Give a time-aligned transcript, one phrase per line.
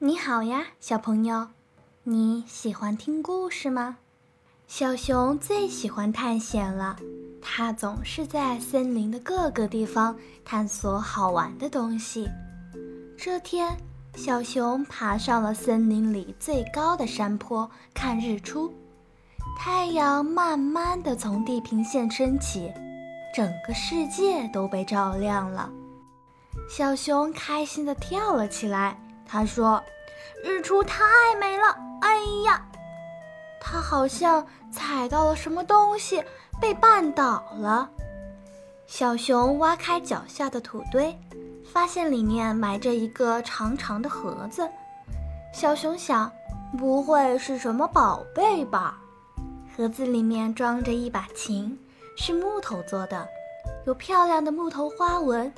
[0.00, 1.48] 你好呀，小朋友，
[2.04, 3.96] 你喜欢听故事吗？
[4.68, 6.96] 小熊最喜欢探险了，
[7.42, 12.28] 它总是在森林的各个地方探索好玩的东西。
[13.16, 13.76] 这天，
[14.14, 18.72] 小熊爬上了森林里最高的山坡看日出，
[19.58, 22.72] 太阳慢慢地从地平线升起，
[23.34, 25.68] 整个世界都被照亮了。
[26.70, 28.96] 小熊开心地跳了起来。
[29.28, 29.82] 他说
[30.42, 31.04] ：“日出太
[31.38, 31.76] 美了！
[32.00, 32.16] 哎
[32.46, 32.66] 呀，
[33.60, 36.24] 他好像踩到了什么东西，
[36.60, 37.90] 被绊倒了。”
[38.88, 41.14] 小熊挖开脚下的土堆，
[41.70, 44.66] 发现里面埋着一个长长的盒子。
[45.52, 46.32] 小熊想
[46.78, 48.98] ：“不会是什么宝贝吧？”
[49.76, 51.78] 盒子里面装着一把琴，
[52.16, 53.28] 是木头做的，
[53.86, 55.52] 有漂亮的木头花纹。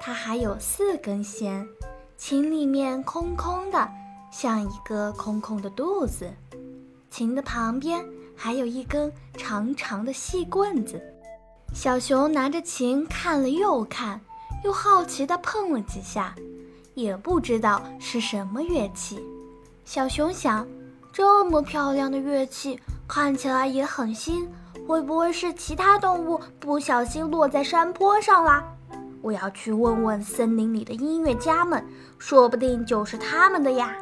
[0.00, 1.66] 它还有四根弦。
[2.18, 3.88] 琴里面空空的，
[4.32, 6.28] 像一个空空的肚子。
[7.08, 8.04] 琴的旁边
[8.36, 11.00] 还有一根长长的细棍子。
[11.72, 14.20] 小熊拿着琴看了又看，
[14.64, 16.34] 又好奇地碰了几下，
[16.94, 19.24] 也不知道是什么乐器。
[19.84, 20.66] 小熊想，
[21.12, 24.50] 这么漂亮的乐器看起来也很新，
[24.88, 28.74] 会不会是其他动物不小心落在山坡上啦？
[29.22, 31.84] 我要去问问森林里的音乐家们，
[32.18, 33.94] 说不定就是他们的呀。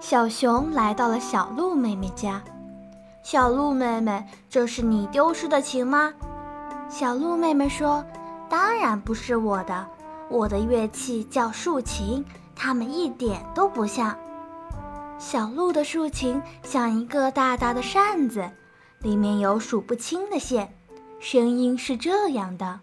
[0.00, 2.42] 小熊来到了小鹿妹妹家。
[3.22, 6.12] 小鹿妹妹，这是你丢失的琴吗？
[6.88, 8.04] 小鹿妹妹说
[8.48, 9.86] ：“当然不是我的，
[10.28, 12.24] 我的乐器叫竖琴，
[12.54, 14.16] 它们一点都不像。”
[15.18, 18.48] 小鹿的竖琴像一个大大的扇子，
[19.00, 20.72] 里面有数不清的线，
[21.18, 22.80] 声音是这样的。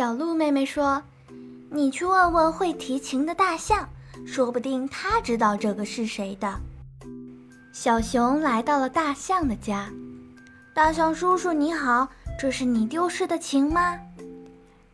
[0.00, 1.02] 小鹿妹妹说
[1.70, 3.86] ：“你去问问会提琴的大象，
[4.26, 6.58] 说不定他知道这个是谁的。”
[7.70, 9.90] 小熊来到了大象的家。
[10.72, 14.00] 大象叔叔你好，这是你丢失的琴吗？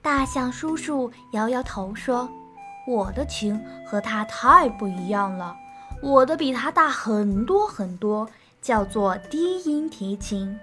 [0.03, 2.29] 大象叔叔摇摇头说
[2.85, 3.57] ：“我的琴
[3.87, 5.57] 和它太不一样了，
[6.03, 8.29] 我的比它大很多很多，
[8.61, 10.59] 叫做低音提琴。”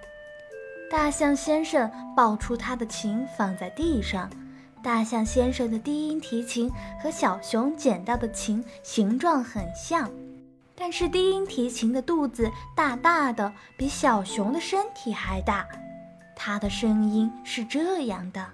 [0.94, 4.30] 大象先生抱出他的琴，放在地上。
[4.84, 6.70] 大象先生的低音提琴
[7.02, 10.08] 和小熊捡到的琴形状很像，
[10.76, 15.68] 但是低音提琴的肚子大大的，比小熊的身体还大。
[16.36, 18.46] 它的声音是这样的。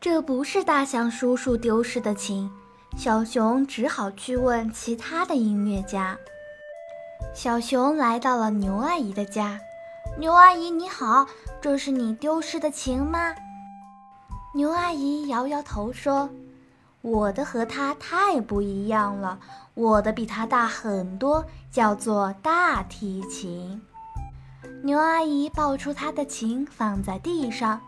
[0.00, 2.50] 这不是大象叔叔丢失的琴，
[2.96, 6.16] 小熊只好去问其他的音乐家。
[7.34, 9.60] 小熊来到了牛阿姨的家，
[10.18, 11.26] 牛阿姨你好，
[11.60, 13.34] 这是你丢失的琴吗？
[14.54, 16.30] 牛阿姨摇摇头说
[17.02, 19.38] ：“我的和它太不一样了，
[19.74, 23.82] 我的比它大很多，叫做大提琴。”
[24.82, 27.78] 牛阿姨抱出她的琴，放在地上。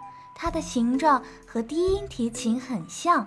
[0.42, 3.24] 它的形状和低音提琴很像，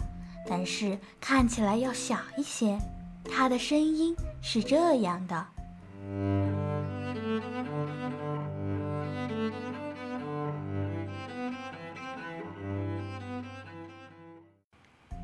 [0.50, 2.78] 但是看起来要小一些。
[3.24, 5.46] 它的声音是这样的。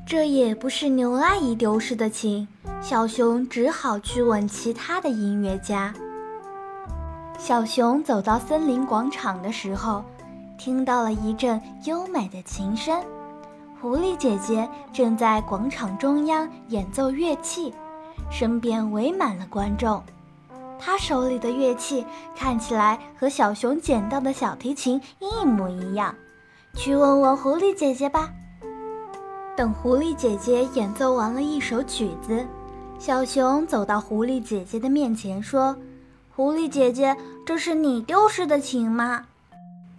[0.06, 2.48] 这也不是牛阿姨丢失的琴，
[2.80, 5.92] 小熊只好去问其他的音乐家。
[7.38, 10.02] 小熊走到森林广场的时候。
[10.64, 13.02] 听到了一阵优美的琴声，
[13.80, 17.74] 狐狸姐姐正在广场中央演奏乐器，
[18.30, 20.00] 身边围满了观众。
[20.78, 22.06] 她手里的乐器
[22.36, 26.14] 看起来和小熊捡到的小提琴一模一样。
[26.76, 28.30] 去问问狐狸姐姐吧。
[29.56, 32.46] 等狐狸姐姐演奏完了一首曲子，
[33.00, 35.76] 小熊走到狐狸姐姐的面前说
[36.36, 39.26] ：“狐狸姐姐，这是你丢失的琴吗？”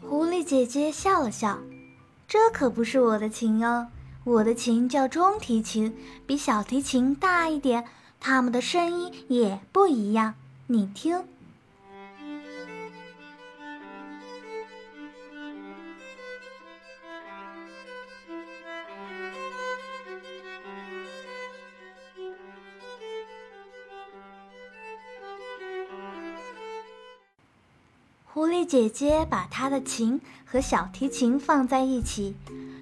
[0.09, 1.57] 狐狸姐姐笑了笑，
[2.27, 3.87] 这可不是我的琴哦，
[4.23, 5.95] 我的琴叫中提琴，
[6.27, 7.85] 比小提琴大一点，
[8.19, 10.35] 它们的声音也不一样，
[10.67, 11.23] 你听。
[28.33, 32.35] 狐狸姐姐把她的琴和小提琴放在一起，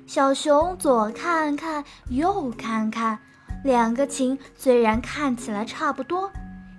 [0.08, 3.20] 小熊左看看，右看看，
[3.62, 6.32] 两个琴虽然看起来差不多，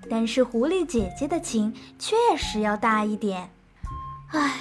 [0.09, 3.51] 但是狐狸姐姐的琴确实要大一点。
[4.31, 4.55] 唉，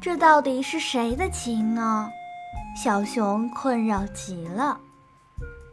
[0.00, 2.08] 这到底是谁的琴呢？
[2.82, 4.80] 小熊困扰极了，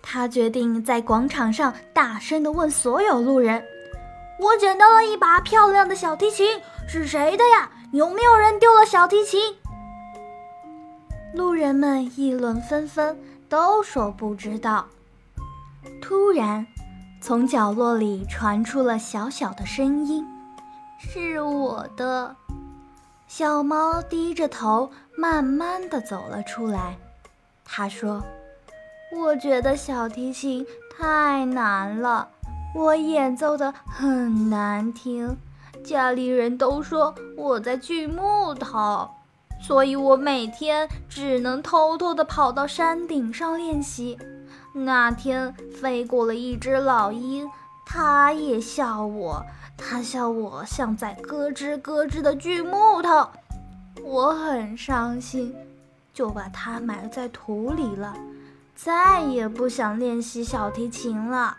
[0.02, 3.64] 他决定在广场上大声地问所有路人
[4.42, 6.46] ：“我捡到了一把漂亮的小提琴。”
[6.92, 7.70] 是谁的呀？
[7.92, 9.40] 有没有人丢了小提琴？
[11.36, 13.16] 路人们议论纷纷，
[13.48, 14.88] 都说不知道。
[16.02, 16.66] 突然，
[17.22, 20.26] 从角落里传出了小小的声音
[20.98, 22.36] ：“是我的。”
[23.30, 26.98] 小猫低着头，慢慢的走了出来。
[27.64, 28.24] 他说
[29.16, 30.66] ：“我觉得小提琴
[30.98, 32.28] 太难了，
[32.74, 35.38] 我演奏的很难听。”
[35.84, 39.10] 家里人都说我在锯木头，
[39.62, 44.18] 所以我每天只能偷偷地跑到山顶上练习。
[44.74, 47.50] 那天飞过了一只老鹰，
[47.86, 49.44] 它也笑我，
[49.78, 53.28] 它笑我像在咯吱咯吱地锯木头。
[54.04, 55.56] 我很伤心，
[56.14, 58.16] 就把它埋在土里了，
[58.76, 61.58] 再也不想练习小提琴了。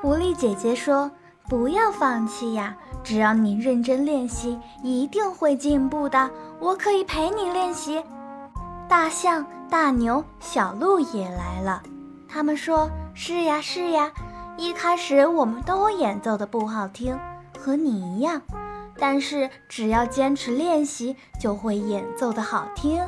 [0.00, 1.10] 狐狸姐姐说。
[1.48, 2.76] 不要放弃呀！
[3.04, 6.28] 只要你认真练习，一定会进步的。
[6.58, 8.02] 我可以陪你练习。
[8.88, 11.82] 大象、大牛、小鹿也来了。
[12.28, 14.10] 他们说：“是呀，是呀。
[14.56, 17.16] 一开始我们都演奏的不好听，
[17.58, 18.42] 和你一样。
[18.98, 23.00] 但是只要坚持练习，就会演奏的好听。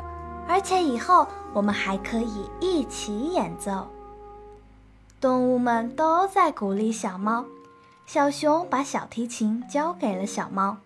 [0.46, 3.88] 而且以后我们还可以一起演奏。”
[5.20, 7.44] 动物们都在鼓励小猫。
[8.08, 10.78] 小熊把小提琴交给了小猫，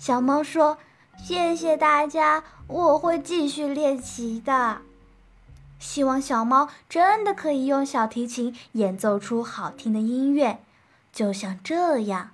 [0.00, 0.78] 小猫说
[1.16, 4.78] ：“谢谢大家，我会继续练习的。
[5.78, 10.58] 希望小猫真的可以用小提琴演奏出好听的音乐，
[11.12, 12.30] 就像这样。”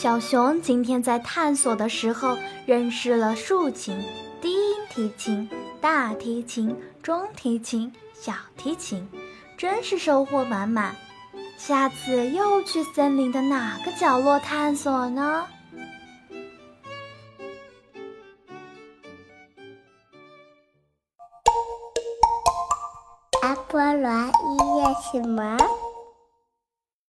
[0.00, 4.02] 小熊今天在探索的时候，认识了竖琴、
[4.40, 5.46] 低音提琴、
[5.78, 9.06] 大提琴、中提琴、小提琴，
[9.58, 10.96] 真是收获满满。
[11.58, 15.44] 下次又去森林的哪个角落探索呢？
[23.42, 25.58] 阿波罗音乐启蒙。